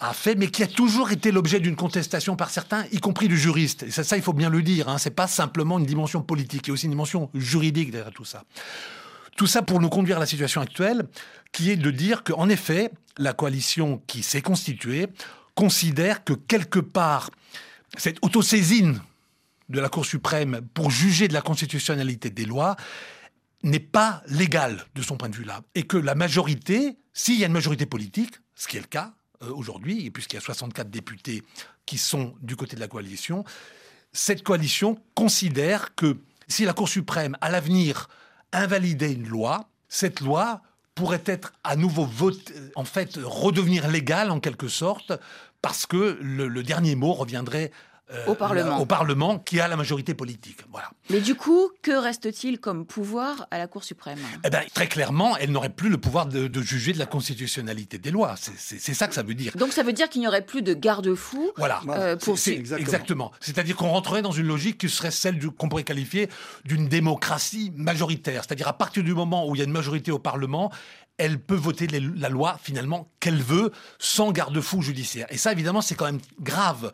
[0.00, 3.38] a fait, mais qui a toujours été l'objet d'une contestation par certains, y compris du
[3.38, 3.84] juriste.
[3.84, 6.68] Et ça, il faut bien le dire, hein, c'est pas simplement une dimension politique, il
[6.68, 8.44] y a aussi une dimension juridique derrière tout ça.
[9.36, 11.06] Tout ça pour nous conduire à la situation actuelle,
[11.52, 15.06] qui est de dire qu'en effet, la coalition qui s'est constituée
[15.54, 17.30] considère que quelque part,
[17.96, 19.00] cette autosaisine
[19.68, 22.76] de la Cour suprême pour juger de la constitutionnalité des lois
[23.62, 25.62] n'est pas légal de son point de vue là.
[25.74, 29.14] Et que la majorité, s'il y a une majorité politique, ce qui est le cas
[29.42, 31.42] euh, aujourd'hui, et puisqu'il y a 64 députés
[31.86, 33.44] qui sont du côté de la coalition,
[34.12, 38.08] cette coalition considère que si la Cour suprême, à l'avenir,
[38.52, 40.62] invalidait une loi, cette loi
[40.94, 45.12] pourrait être à nouveau votée, en fait, redevenir légale en quelque sorte,
[45.62, 47.72] parce que le dernier mot reviendrait
[48.12, 48.78] euh, au Parlement.
[48.78, 50.58] au Parlement, qui a la majorité politique.
[50.70, 50.90] Voilà.
[51.08, 54.18] Mais du coup, que reste-t-il comme pouvoir à la Cour suprême?
[54.44, 58.10] Eh ben, Très clairement, elle n'aurait plus le pouvoir de, juger de la constitutionnalité des
[58.10, 58.34] lois.
[58.36, 59.52] C'est ça que ça veut dire.
[59.56, 61.80] Donc ça veut dire qu'il n'y aurait plus de garde-fous Voilà.
[61.88, 62.78] Euh, pour exactement.
[62.78, 63.32] exactement.
[63.40, 66.28] C'est-à-dire qu'on rentrerait dans une logique qui serait celle qu'on pourrait qualifier
[66.64, 68.42] d'une démocratie majoritaire.
[68.44, 70.70] C'est-à-dire à partir du moment où il y a une majorité au Parlement,
[71.16, 75.26] elle peut voter la loi finalement qu'elle veut sans garde-fou judiciaire.
[75.30, 76.92] Et ça, évidemment, c'est quand même grave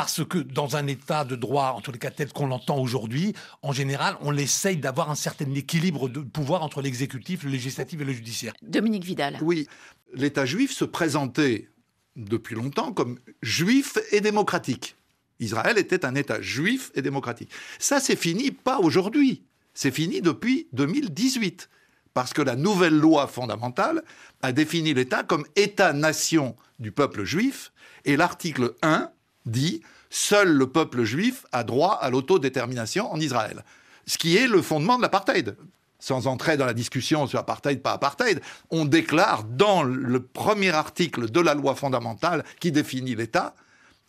[0.00, 3.34] parce que dans un état de droit, en tous les cas tel qu'on l'entend aujourd'hui,
[3.60, 8.04] en général, on essaye d'avoir un certain équilibre de pouvoir entre l'exécutif, le législatif et
[8.04, 8.54] le judiciaire.
[8.62, 9.36] Dominique Vidal.
[9.42, 9.68] Oui,
[10.14, 11.68] l'État juif se présentait
[12.16, 14.96] depuis longtemps comme juif et démocratique.
[15.38, 17.50] Israël était un État juif et démocratique.
[17.78, 19.42] Ça, c'est fini pas aujourd'hui.
[19.74, 21.68] C'est fini depuis 2018.
[22.14, 24.02] Parce que la nouvelle loi fondamentale
[24.40, 27.70] a défini l'État comme État-nation du peuple juif.
[28.06, 29.10] Et l'article 1
[29.46, 33.64] dit Seul le peuple juif a droit à l'autodétermination en Israël.
[34.06, 35.56] Ce qui est le fondement de l'apartheid.
[36.00, 41.30] Sans entrer dans la discussion sur apartheid, pas apartheid, on déclare dans le premier article
[41.30, 43.54] de la loi fondamentale qui définit l'État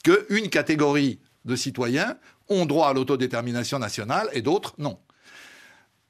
[0.03, 2.17] qu'une catégorie de citoyens
[2.47, 4.99] ont droit à l'autodétermination nationale et d'autres non.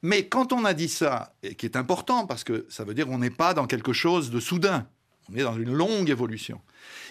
[0.02, 3.06] Mais quand on a dit ça, et qui est important parce que ça veut dire
[3.06, 4.86] qu'on n'est pas dans quelque chose de soudain,
[5.30, 6.60] on est dans une longue évolution,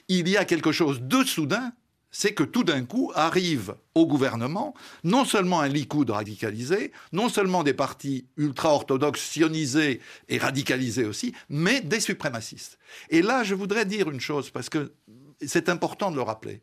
[0.08, 1.74] il y a quelque chose de soudain
[2.12, 7.63] c'est que tout d'un coup arrive au gouvernement non seulement un Likoud radicalisé, non seulement
[7.63, 12.78] des partis ultra-orthodoxes sionisés et radicalisés aussi, mais des suprémacistes.
[13.10, 14.93] Et là, je voudrais dire une chose, parce que
[15.45, 16.62] c'est important de le rappeler.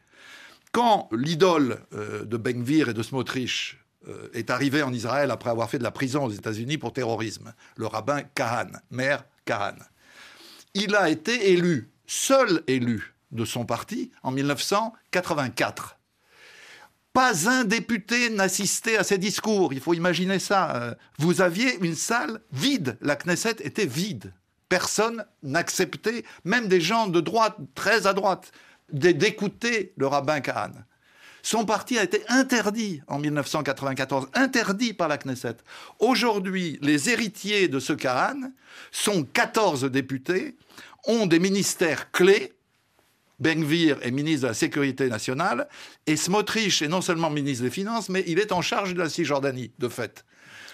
[0.72, 5.70] Quand l'idole euh, de Benvir et de Smotrich euh, est arrivé en Israël après avoir
[5.70, 9.76] fait de la prison aux États-Unis pour terrorisme, le rabbin Kahan, maire Kahan,
[10.74, 15.98] il a été élu, seul élu, de son parti en 1984.
[17.12, 19.72] Pas un député n'assistait à ces discours.
[19.72, 20.76] Il faut imaginer ça.
[20.76, 22.96] Euh, vous aviez une salle vide.
[23.00, 24.32] La Knesset était vide.
[24.68, 28.52] Personne n'acceptait, même des gens de droite, très à droite,
[28.92, 30.72] d'écouter le rabbin Kahan.
[31.42, 35.56] Son parti a été interdit en 1994, interdit par la Knesset.
[35.98, 38.52] Aujourd'hui, les héritiers de ce Kahan
[38.90, 40.56] sont 14 députés,
[41.04, 42.52] ont des ministères clés
[43.38, 45.68] Benvir est ministre de la Sécurité nationale
[46.07, 49.09] et Smotrich est non seulement ministre des Finances, mais il est en charge de la
[49.09, 50.24] Cisjordanie, de fait.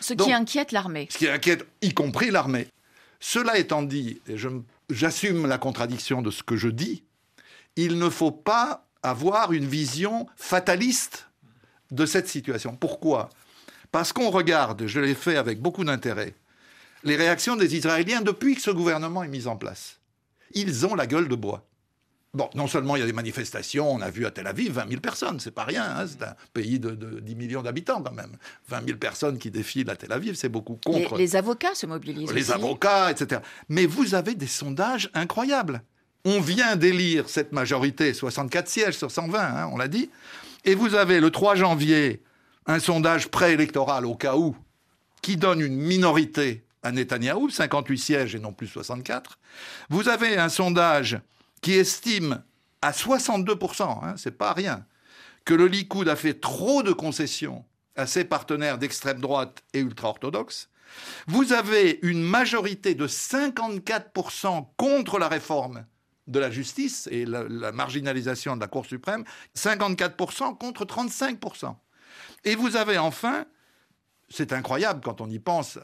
[0.00, 1.08] Ce qui inquiète l'armée.
[1.10, 2.68] Ce qui inquiète, y compris l'armée.
[3.20, 4.36] Cela étant dit, et
[4.90, 7.04] j'assume la contradiction de ce que je dis,
[7.76, 11.28] il ne faut pas avoir une vision fataliste
[11.90, 12.76] de cette situation.
[12.76, 13.30] Pourquoi?
[13.92, 16.34] Parce qu'on regarde, je l'ai fait avec beaucoup d'intérêt,
[17.04, 20.00] les réactions des Israéliens depuis que ce gouvernement est mis en place.
[20.52, 21.66] Ils ont la gueule de bois.
[22.34, 24.88] Bon, non seulement il y a des manifestations, on a vu à Tel Aviv 20
[24.88, 28.36] 000 personnes, c'est pas rien, hein, c'est un pays de, 10 millions d'habitants quand même.
[28.68, 31.16] 20 000 personnes qui défilent à Tel Aviv, c'est beaucoup contre.
[31.16, 32.32] Les, avocats se mobilisent.
[32.32, 33.40] Les avocats, etc.
[33.68, 35.82] Mais vous avez des sondages incroyables.
[36.24, 40.10] On vient d'élire cette majorité, 64 sièges sur 120, hein, on l'a dit,
[40.64, 42.22] et vous avez le 3 janvier
[42.66, 44.56] un sondage préélectoral au cas où,
[45.22, 49.38] qui donne une minorité à Netanyahou, 58 sièges et non plus 64.
[49.88, 51.18] Vous avez un sondage
[51.64, 52.44] qui estime
[52.82, 54.84] à 62%, hein, c'est pas rien,
[55.46, 57.64] que le Likoud a fait trop de concessions
[57.96, 60.68] à ses partenaires d'extrême droite et ultra-orthodoxes.
[61.26, 65.86] Vous avez une majorité de 54% contre la réforme
[66.26, 69.24] de la justice et la, la, marginalisation de la Cour suprême,
[69.56, 71.74] 54% contre 35%.
[72.44, 73.46] Et vous avez enfin
[74.34, 75.78] c'est incroyable quand on y pense,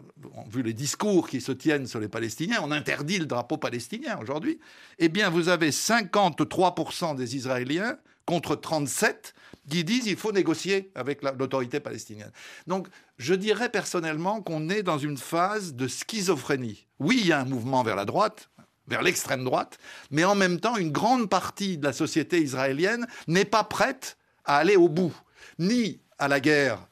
[0.51, 4.59] vu les discours qui se tiennent sur les Palestiniens, on interdit le drapeau palestinien aujourd'hui.
[4.99, 9.35] Eh bien, vous avez 53% des Israéliens contre 37
[9.69, 12.33] qui disent qu'il faut négocier avec l'autorité palestinienne.
[12.67, 16.89] Donc, je dirais personnellement qu'on est dans une phase de schizophrénie.
[16.99, 18.51] Oui, il y a un mouvement vers la droite,
[18.89, 19.79] vers l'extrême droite,
[20.11, 24.57] mais en même temps, une grande partie de la société israélienne n'est pas prête à
[24.57, 25.15] aller au bout,
[25.61, 26.90] ni à la guerre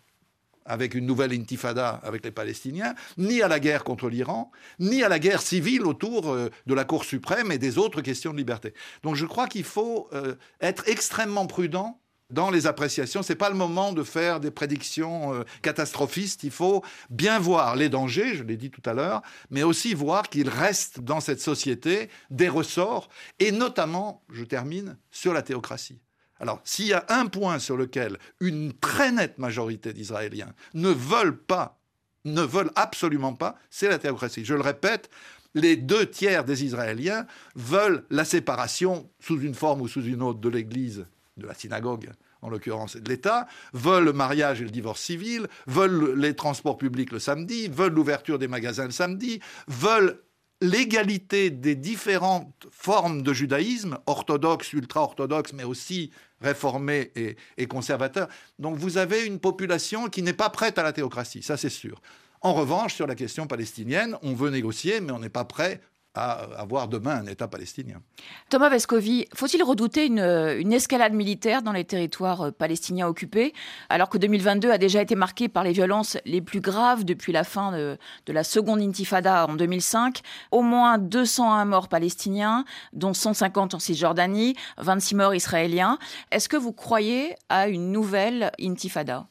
[0.68, 5.09] avec une nouvelle intifada avec les Palestiniens, ni à la guerre contre l'Iran, ni à
[5.09, 8.74] la guerre civile autour euh, de la Cour suprême et des autres questions de liberté.
[9.02, 12.00] Donc je crois qu'il faut euh, être extrêmement prudent
[12.31, 13.22] dans les appréciations.
[13.22, 16.44] Ce n'est pas le moment de faire des prédictions euh, catastrophistes.
[16.44, 20.28] Il faut bien voir les dangers, je l'ai dit tout à l'heure, mais aussi voir
[20.28, 26.00] qu'il reste dans cette société des ressorts, et notamment, je termine, sur la théocratie.
[26.40, 31.37] Alors, s'il y a un point sur lequel une très nette majorité d'Israéliens ne veulent
[31.37, 31.79] pas,
[32.24, 34.44] ne veulent absolument pas, c'est la théocratie.
[34.44, 35.11] Je le répète,
[35.55, 40.40] les deux tiers des Israéliens veulent la séparation, sous une forme ou sous une autre,
[40.40, 45.01] de l'Église, de la synagogue en l'occurrence de l'État, veulent le mariage et le divorce
[45.01, 50.20] civil, veulent les transports publics le samedi, veulent l'ouverture des magasins le samedi, veulent
[50.61, 58.29] l'égalité des différentes formes de judaïsme, orthodoxe, ultra-orthodoxe, mais aussi réformé et, et conservateur.
[58.59, 62.01] Donc vous avez une population qui n'est pas prête à la théocratie, ça c'est sûr.
[62.40, 65.81] En revanche, sur la question palestinienne, on veut négocier, mais on n'est pas prêt
[66.18, 68.02] à avoir demain un État palestinien.
[68.50, 73.54] Thomas Vescovi, faut-il redouter une, escalade militaire dans les territoires euh, palestiniens occupés,
[73.88, 77.44] alors que 2022 a déjà été marqué par les violences les plus graves depuis la
[77.44, 83.74] fin de, de la seconde intifada en 2005 Au moins 201 morts palestiniens, dont 150
[83.74, 85.98] en Cisjordanie, 26 morts israéliens.
[86.31, 89.26] Est-ce que vous croyez à une nouvelle intifada?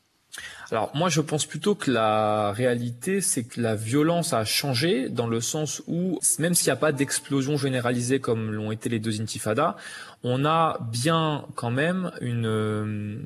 [0.71, 5.27] Alors moi je pense plutôt que la réalité c'est que la violence a changé dans
[5.27, 9.21] le sens où même s'il n'y a pas d'explosion généralisée comme l'ont été les deux
[9.21, 9.75] intifadas,
[10.23, 13.17] on a bien quand même une euh,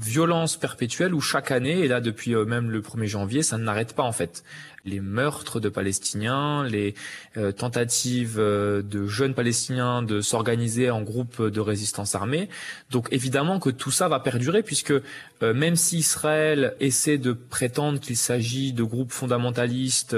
[0.00, 3.94] violence perpétuelle où chaque année, et là depuis euh, même le 1er janvier, ça n'arrête
[3.94, 4.42] pas en fait
[4.86, 6.94] les meurtres de Palestiniens, les
[7.36, 12.48] euh, tentatives euh, de jeunes Palestiniens de s'organiser en groupe de résistance armée.
[12.90, 14.94] Donc évidemment que tout ça va perdurer puisque
[15.42, 20.14] même si Israël essaie de prétendre qu'il s'agit de groupes fondamentalistes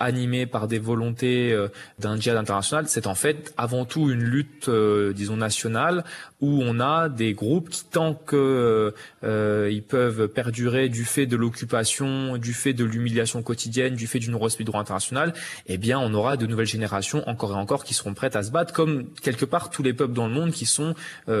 [0.00, 1.56] animés par des volontés
[2.00, 4.68] d'un djihad international, c'est en fait avant tout une lutte,
[5.14, 6.04] disons, nationale
[6.44, 12.52] où on a des groupes qui, tant qu'ils peuvent perdurer du fait de l'occupation, du
[12.52, 15.32] fait de l'humiliation quotidienne, du fait du non-respect du droit international,
[15.66, 18.50] eh bien, on aura de nouvelles générations encore et encore qui seront prêtes à se
[18.50, 20.94] battre, comme quelque part tous les peuples dans le monde qui sont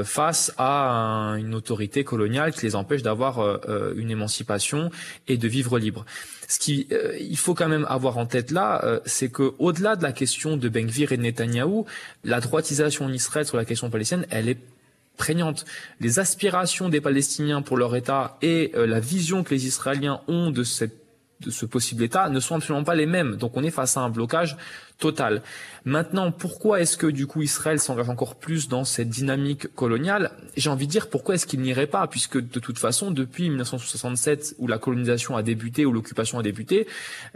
[0.04, 3.60] face à une autorité coloniale qui les empêche d'avoir
[3.96, 4.90] une émancipation
[5.28, 6.06] et de vivre libre.
[6.46, 6.88] Ce qui,
[7.20, 10.68] il faut quand même avoir en tête là, c'est que au-delà de la question de
[10.68, 11.86] Ben Gvir et de Netanyahou,
[12.24, 14.58] la droitisation en Israël sur la question palestinienne, elle est
[15.16, 15.64] prégnante.
[16.00, 20.50] Les aspirations des Palestiniens pour leur État et euh, la vision que les Israéliens ont
[20.50, 20.64] de,
[21.40, 23.36] de ce possible État ne sont absolument pas les mêmes.
[23.36, 24.56] Donc on est face à un blocage
[25.04, 25.42] total.
[25.84, 30.30] Maintenant, pourquoi est-ce que du coup Israël s'engage encore plus dans cette dynamique coloniale?
[30.56, 32.06] J'ai envie de dire pourquoi est-ce qu'il n'irait pas?
[32.06, 36.86] Puisque de toute façon, depuis 1967, où la colonisation a débuté, où l'occupation a débuté,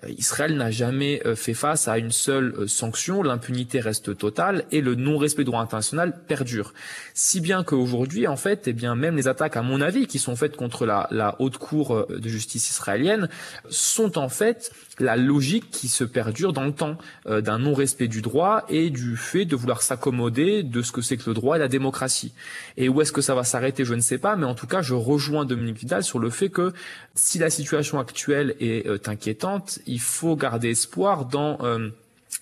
[0.03, 4.65] euh, Israël n'a jamais euh, fait face à une seule euh, sanction, l'impunité reste totale
[4.73, 6.73] et le non-respect du droit international perdure.
[7.13, 10.37] Si bien qu'aujourd'hui, en fait, eh bien même les attaques, à mon avis, qui sont
[10.37, 13.29] faites contre la haute cour de justice israélienne,
[13.69, 18.65] sont en fait la logique qui se perdure dans le temps d'un non-respect du droit
[18.69, 21.69] et du fait de vouloir s'accommoder de ce que c'est que le droit et la
[21.69, 22.33] démocratie.
[22.77, 24.83] Et où est-ce que ça va s'arrêter, je ne sais pas, mais en tout cas,
[24.83, 26.73] je rejoins Dominique Vidal sur le fait que
[27.15, 31.59] si la situation actuelle est euh, inquiétante, il faut garder espoir dans...
[31.63, 31.91] Euh,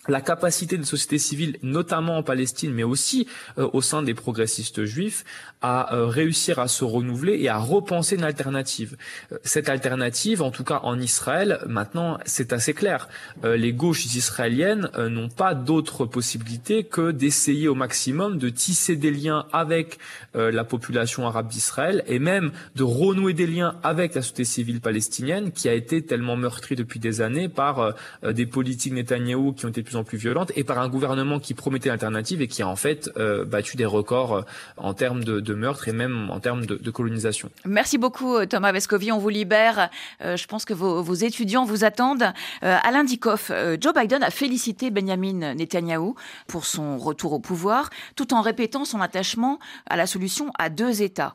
[0.08, 3.26] la capacité des sociétés civiles, notamment en Palestine, mais aussi
[3.58, 5.24] euh, au sein des progressistes juifs,
[5.66, 8.96] à euh, réussir à se renouveler et à repenser une alternative.
[9.32, 13.08] Euh, cette alternative, en tout cas en Israël, maintenant, c'est assez clair.
[13.42, 19.46] les gauches israéliennes n'ont pas d'autre possibilité que d'essayer au maximum de tisser des liens
[19.52, 19.98] avec
[20.34, 25.52] la population arabe d'Israël et même de renouer des liens avec la société civile palestinienne
[25.52, 29.82] qui a été tellement meurtrie depuis des années par des politiques Netanyahou qui ont été
[29.82, 32.76] plus en plus violente et par un gouvernement qui promettait l'alternative et qui a en
[32.76, 34.42] fait euh, battu des records euh,
[34.76, 37.50] en termes de, de meurtres et même en termes de, colonisation.
[37.64, 39.90] Merci beaucoup euh, Thomas Vescovi, on vous libère.
[40.20, 42.32] je pense que vos, étudiants vous attendent.
[42.62, 46.14] Alain Dikoff, Joe Biden a félicité Benjamin Netanyahou
[46.46, 51.02] pour son retour au pouvoir, tout en répétant son attachement à la solution à deux
[51.02, 51.34] États.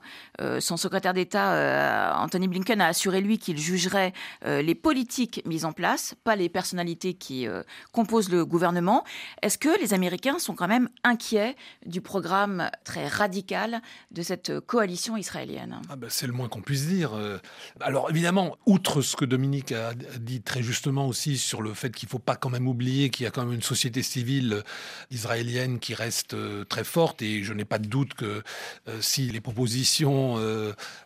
[0.59, 4.13] son secrétaire d'État Anthony Blinken a assuré lui qu'il jugerait
[4.45, 7.47] les politiques mises en place, pas les personnalités qui
[7.91, 9.03] composent le gouvernement.
[9.41, 11.55] Est-ce que les Américains sont quand même inquiets
[11.85, 16.87] du programme très radical de cette coalition israélienne ah ben, C'est le moins qu'on puisse
[16.87, 17.13] dire.
[17.13, 17.37] Euh,
[17.79, 22.07] alors évidemment, outre ce que Dominique a dit très justement aussi sur le fait qu'il
[22.07, 24.63] ne faut pas quand même oublier qu'il y a quand même une société civile
[25.09, 28.43] israélienne qui reste euh, très forte et je n'ai pas de doute que
[28.87, 30.11] euh, si les propositions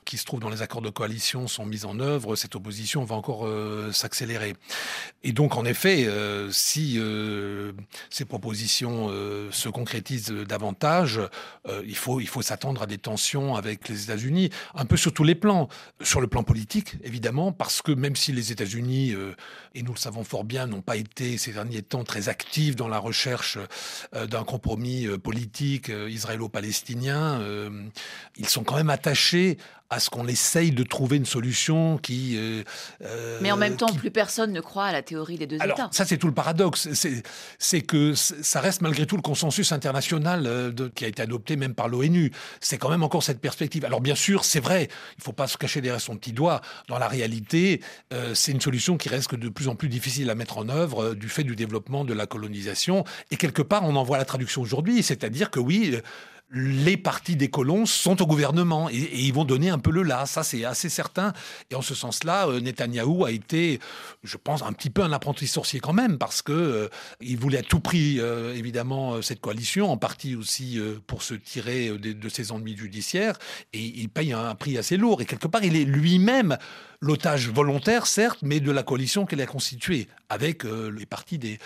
[0.06, 3.16] qui se trouvent dans les accords de coalition sont mises en œuvre, cette opposition va
[3.16, 3.48] encore
[3.94, 4.56] s'accélérer.
[5.24, 6.08] Et donc en effet,
[6.52, 7.00] si
[8.10, 11.20] ces propositions euh, se concrétisent davantage,
[11.68, 15.14] euh, il faut, il faut s'attendre à des tensions avec les États-Unis, un peu sur
[15.14, 15.68] tous les plans.
[16.02, 19.34] Sur le plan politique, évidemment, parce que même si les États-Unis, euh,
[19.74, 22.88] et nous le savons fort bien, n'ont pas été ces derniers temps très actifs dans
[22.88, 23.58] la recherche
[24.14, 27.42] d'un compromis politique israélo-palestinien,
[28.38, 29.58] ils sont quand même attachés
[29.90, 32.36] à ce qu'on essaye de trouver une solution qui.
[32.38, 32.64] Euh,
[33.04, 35.78] euh, Mais en même temps, plus personne ne croit à la théorie des deux Alors,
[35.78, 35.90] États.
[35.92, 36.90] Ça, c'est tout le paradoxe.
[37.60, 41.56] C'est que ça reste malgré tout le consensus international euh, de, qui a été adopté
[41.56, 42.32] même par l'ONU.
[42.62, 43.86] C'est quand même encore cette perspective.
[43.86, 46.62] Alors, bien sûr, c'est vrai, il ne faut pas se cacher derrière son petit doigt.
[46.88, 47.82] Dans la réalité,
[48.34, 51.30] c'est une solution qui reste de plus en plus difficile à mettre en œuvre du
[51.30, 53.04] fait du développement de la colonisation.
[53.32, 55.04] Et quelque part, on en voit la traduction aujourd'hui.
[55.04, 56.00] C'est-à-dire que oui
[56.52, 60.26] les partis des colons sont au gouvernement et, ils vont donner un peu le là.
[60.26, 61.34] Ça, c'est assez certain.
[61.72, 63.80] Et en ce sens-là, euh, Netanyahou a été,
[64.24, 66.88] je pense, un petit peu un apprenti sorcier quand même, parce que euh,
[67.20, 71.98] il voulait à tout prix, euh, évidemment, cette coalition, en partie aussi pour se tirer
[71.98, 73.38] de, ses ennemis judiciaires.
[73.74, 75.22] Et il paye un prix assez lourd.
[75.22, 76.58] Et quelque part, il est lui-même
[77.02, 81.60] l'otage volontaire, certes, mais de la coalition qu'elle a constituée avec euh, les partis des,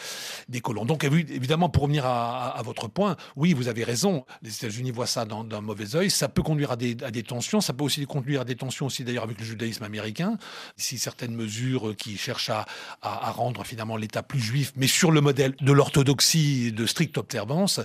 [0.49, 0.85] des colons.
[0.85, 5.25] Donc évidemment, pour revenir à, votre point, oui, vous avez raison, les États-Unis voient ça
[5.25, 8.41] d'un mauvais œil, ça peut conduire à des, à des, tensions, ça peut aussi conduire
[8.41, 10.37] à des tensions aussi d'ailleurs avec le judaïsme américain,
[10.77, 12.65] si certaines mesures qui cherchent à,
[13.01, 17.79] rendre finalement l'État plus juif, mais sur le modèle de l'orthodoxie de stricte observance,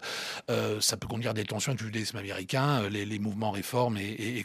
[0.50, 4.38] euh, ça peut conduire à des tensions avec le judaïsme américain, les, mouvements réformes et,
[4.38, 4.44] et,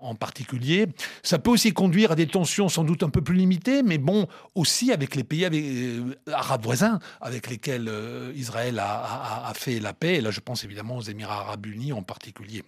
[0.00, 0.86] en particulier.
[1.22, 4.26] Ça peut aussi conduire à des tensions sans doute un peu plus limitées, mais bon,
[4.54, 10.16] aussi avec les pays euh, arabes voisins avec lesquels euh, Israël a, fait la paix.
[10.16, 12.62] Et là, je pense évidemment aux Émirats arabes unis en particulier.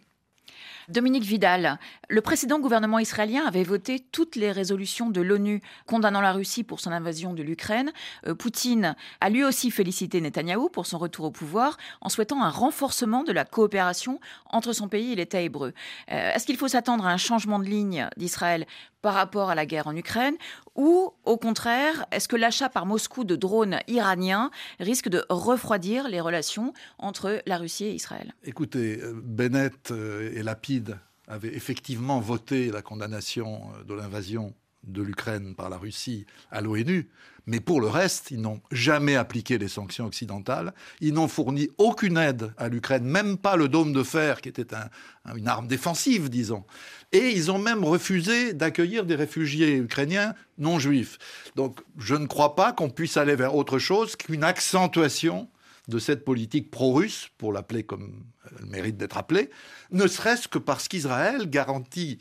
[0.89, 6.33] Dominique Vidal, le précédent gouvernement israélien avait voté toutes les résolutions de l'ONU condamnant la
[6.33, 7.93] Russie pour son invasion de l'Ukraine.
[8.27, 12.51] Euh, Poutine a lui aussi félicité Netanyahou pour son retour au pouvoir en souhaitant un
[12.51, 15.73] renforcement de la coopération entre son pays et l'État hébreu.
[16.09, 18.67] Est-ce qu'il faut s'attendre à un changement de ligne d'Israël
[19.03, 20.37] par rapport à la guerre en Ukraine
[20.75, 26.21] ou au contraire, est-ce que l'achat par Moscou de drones iraniens risque de refroidir les
[26.21, 28.33] relations entre la Russie et Israël?
[28.45, 34.55] Écoutez, euh, Bennett euh, et Lapide avaient effectivement voté la condamnation euh, de l'invasion
[34.85, 37.09] de l'Ukraine par la Russie à l'ONU,
[37.47, 42.17] mais pour le reste, ils n'ont jamais appliqué les sanctions occidentales, ils n'ont fourni aucune
[42.17, 44.75] aide à l'Ukraine, même pas le dôme de fer, qui était
[45.35, 46.65] une arme défensive, disons.
[47.11, 51.19] Et ils ont même refusé d'accueillir des réfugiés ukrainiens non juifs.
[51.57, 55.49] Donc je ne crois pas qu'on puisse aller vers autre chose qu'une accentuation
[55.89, 58.25] de cette politique pro-russe, pour l'appeler comme
[58.59, 59.51] elle mérite d'être appelée,
[59.91, 62.19] ne serait-ce que parce qu'Israël garantit,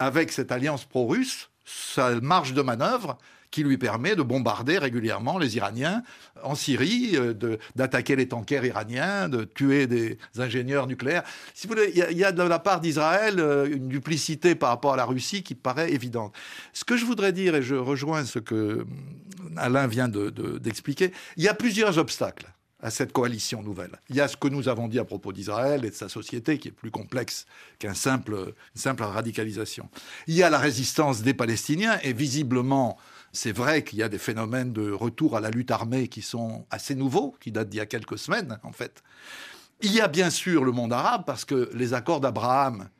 [0.00, 3.18] avec cette alliance pro-russe, sa marge de manœuvre
[3.54, 6.02] qui lui permet de bombarder régulièrement les Iraniens
[6.42, 11.22] en Syrie, euh, d'attaquer les tankers iraniens, de tuer des ingénieurs nucléaires.
[11.62, 15.44] Il y, a de la part d'Israël euh, une duplicité par rapport à la Russie
[15.44, 16.34] qui paraît évidente.
[16.72, 18.84] Ce que je voudrais dire, et je rejoins ce que
[19.56, 22.52] Alain vient d'expliquer, il y a plusieurs obstacles
[22.84, 23.98] à cette coalition nouvelle.
[24.10, 26.58] Il y a ce que nous avons dit à propos d'Israël et de sa société,
[26.58, 27.46] qui est plus complexe
[27.78, 29.88] qu'une simple, simple radicalisation.
[30.26, 32.98] Il y a la résistance des Palestiniens, et visiblement,
[33.32, 36.66] c'est vrai qu'il y a des phénomènes de retour à la lutte armée qui sont
[36.70, 39.02] assez nouveaux, qui datent d'il y a quelques semaines, en fait.
[39.80, 42.90] Il y a bien sûr le monde arabe, parce que les accords d'Abraham,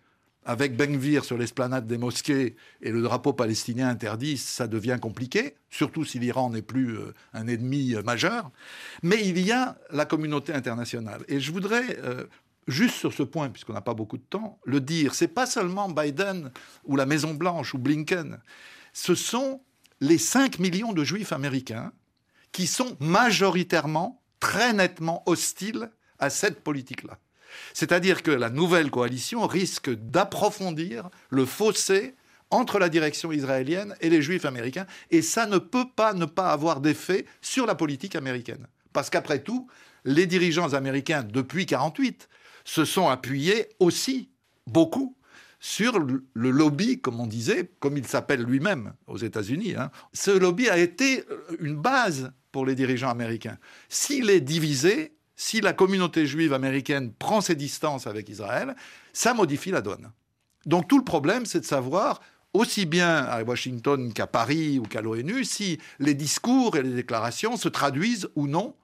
[0.44, 6.04] avec Ben sur l'esplanade des mosquées et le drapeau palestinien interdit, ça devient compliqué, surtout
[6.04, 8.50] si l'Iran n'est plus euh, un ennemi euh, majeur.
[9.02, 11.24] Mais il y a la communauté internationale.
[11.28, 12.24] Et je voudrais, euh,
[12.68, 15.14] juste sur ce point, puisqu'on n'a pas beaucoup de temps, le dire.
[15.14, 16.50] C'est pas seulement Biden
[16.84, 18.38] ou la Maison-Blanche ou Blinken.
[18.92, 19.62] Ce sont
[20.00, 21.92] les 5 millions de juifs américains
[22.52, 27.18] qui sont majoritairement, très nettement hostiles à cette politique-là.
[27.72, 32.14] C'est-à-dire que la nouvelle coalition risque d'approfondir le fossé
[32.50, 36.52] entre la direction israélienne et les juifs américains, et ça ne peut pas ne pas
[36.52, 38.66] avoir d'effet sur la politique américaine.
[38.92, 39.66] Parce qu'après tout,
[40.04, 42.28] les dirigeants américains, depuis 1948,
[42.64, 44.30] se sont appuyés aussi
[44.66, 45.16] beaucoup
[45.60, 49.74] sur le lobby, comme on disait, comme il s'appelle lui-même aux États-Unis.
[49.76, 49.90] Hein.
[50.12, 51.24] Ce lobby a été
[51.58, 53.56] une base pour les dirigeants américains.
[53.88, 58.74] S'il est divisé, si la communauté juive américaine prend ses distances avec Israël,
[59.12, 60.10] ça modifie la donne.
[60.66, 62.20] Donc tout le problème, c'est de savoir,
[62.52, 67.56] aussi bien à Washington qu'à Paris ou qu'à l'ONU, si les discours et les déclarations
[67.56, 68.74] se traduisent ou non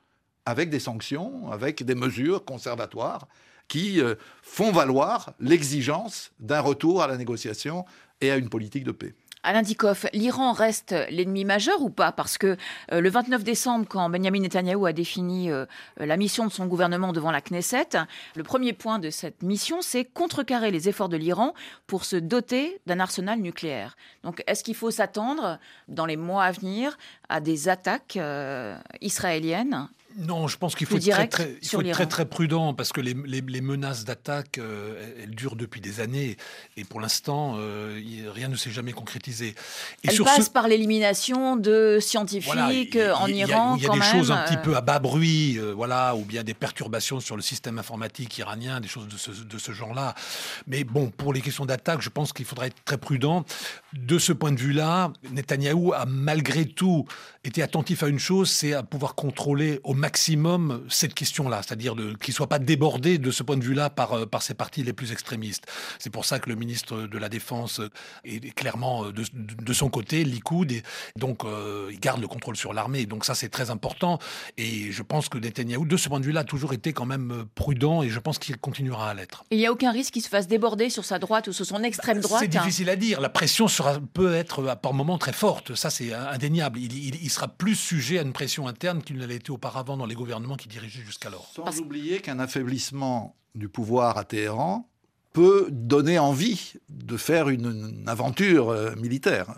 [0.45, 3.29] avec des sanctions, avec des mesures conservatoires
[3.69, 7.85] qui euh, font valoir l'exigence d'un retour à la négociation
[8.21, 9.15] et à une politique de paix.
[9.43, 12.13] Alain Dikoff, l'Iran reste l'ennemi majeur ou pas?
[12.13, 12.59] Parce que
[12.93, 15.65] euh, le 29 décembre, quand Benjamin Netanyahou a défini euh,
[15.97, 17.89] la mission de son gouvernement devant la Knesset,
[18.37, 21.55] le premier point de cette mission, c'est contrecarrer les efforts de l'Iran
[21.87, 23.97] pour se doter d'un arsenal nucléaire.
[24.25, 26.99] Donc, est-ce qu'il faut s'attendre, dans les mois à venir,
[27.31, 29.89] à des attaques euh, israéliennes
[30.19, 31.49] non, je pense qu'il faut, être très,
[31.93, 33.15] très, très, prudent parce que les,
[33.61, 36.37] menaces d'attaque, euh, elles durent depuis des années
[36.77, 38.01] et pour l'instant, euh,
[38.35, 39.55] rien ne s'est jamais concrétisé.
[40.03, 43.77] Et elles passent par l'élimination de scientifiques en Iran.
[43.77, 46.43] Il y a, des choses un petit euh, peu à bas bruit, voilà, ou bien
[46.43, 50.15] des perturbations sur le système informatique iranien, des choses de ce, de ce genre-là.
[50.67, 53.45] Mais bon, pour les questions d'attaque, je pense qu'il faudra être très prudent.
[53.93, 57.07] De ce point de vue-là, Netanyahou a malgré tout
[57.45, 62.33] été attentif à une chose, c'est à pouvoir contrôler au maximum cette question-là, c'est-à-dire qu'il
[62.33, 64.93] ne soit pas débordé de ce point de vue-là par, euh, par ses partis les
[64.93, 65.67] plus extrémistes.
[65.99, 67.81] C'est pour ça que le ministre de la Défense
[68.25, 70.83] est clairement euh, de, de son côté, Likoud, et
[71.17, 73.07] donc euh, il garde le contrôle sur l'armée.
[73.07, 74.19] Donc ça, c'est très important.
[74.57, 77.45] Et je pense que Netanyahu, de ce point de vue-là, a toujours été quand même
[77.55, 79.45] prudent, et je pense qu'il continuera à l'être.
[79.51, 81.83] Il n'y a aucun risque qu'il se fasse déborder sur sa droite ou sur son
[81.83, 83.21] extrême bah, droite C'est difficile à dire.
[83.21, 85.75] La pression sera, peut être par moments très forte.
[85.75, 86.79] Ça, c'est indéniable.
[86.79, 90.07] Il, il sera plus sujet à une pression interne qu'il ne l'avait été auparavant dans
[90.07, 91.51] les gouvernements qui dirigeaient jusqu'alors.
[91.55, 94.89] Sans oublier qu'un affaiblissement du pouvoir à Téhéran
[95.33, 99.55] peut donner envie de faire une, aventure euh, militaire.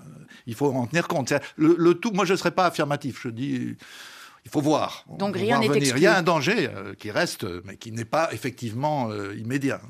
[0.46, 1.32] Il faut en tenir compte.
[1.56, 3.76] Le, tout, moi je ne serais pas affirmatif, je dis
[4.44, 5.04] il faut voir.
[5.18, 8.32] Donc rien n'est Il y a un danger euh, qui reste, mais qui n'est pas
[8.32, 9.80] effectivement euh, immédiat.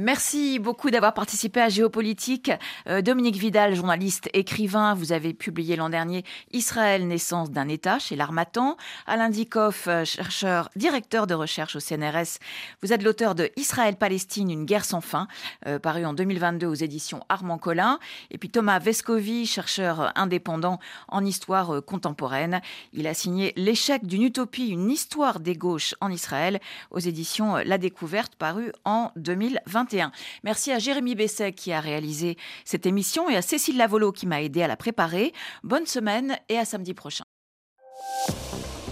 [0.00, 2.52] Merci beaucoup d'avoir participé à Géopolitique.
[2.86, 8.14] Euh, Dominique Vidal, journaliste, écrivain, vous avez publié l'an dernier Israël, naissance d'un État chez
[8.14, 8.76] l'Armatan.
[9.08, 12.38] Alain Dikoff, euh, chercheur, directeur de recherche au CNRS,
[12.80, 15.26] vous êtes l'auteur de Israël-Palestine, une guerre sans fin,
[15.66, 17.98] euh, paru en 2022 aux éditions Armand Collin.
[18.30, 20.78] Et puis Thomas Vescovi, chercheur indépendant
[21.08, 22.60] en histoire contemporaine.
[22.92, 26.60] Il a signé L'échec d'une utopie, une histoire des gauches en Israël
[26.92, 29.87] aux éditions La Découverte, paru en 2021.
[29.88, 30.12] 2021.
[30.44, 34.42] Merci à Jérémy Besset qui a réalisé cette émission et à Cécile Lavolo qui m'a
[34.42, 35.32] aidé à la préparer.
[35.62, 37.24] Bonne semaine et à samedi prochain.